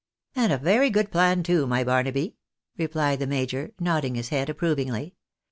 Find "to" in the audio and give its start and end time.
1.43-1.67